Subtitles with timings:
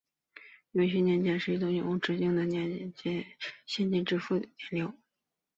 [0.71, 3.27] 永续年金是一种永无止境的年金或者
[3.67, 4.91] 现金支付流。